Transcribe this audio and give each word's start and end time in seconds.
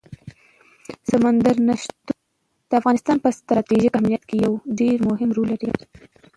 سمندر 1.11 1.55
نه 1.67 1.75
شتون 1.81 2.17
د 2.69 2.71
افغانستان 2.81 3.17
په 3.21 3.29
ستراتیژیک 3.37 3.93
اهمیت 3.95 4.23
کې 4.29 4.35
یو 4.45 4.53
ډېر 4.79 4.97
مهم 5.09 5.29
رول 5.35 5.47
لري. 5.53 5.69